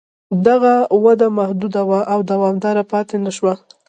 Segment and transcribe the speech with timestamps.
[0.47, 0.73] دغه
[1.03, 3.53] وده محدوده وه او دوامداره پاتې نه شوه.